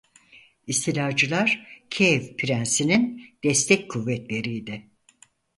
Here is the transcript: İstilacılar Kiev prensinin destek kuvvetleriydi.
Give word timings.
İstilacılar 0.67 1.67
Kiev 1.89 2.35
prensinin 2.37 3.29
destek 3.43 3.91
kuvvetleriydi. 3.91 4.87